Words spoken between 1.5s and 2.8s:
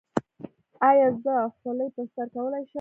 خولۍ په سر کولی شم؟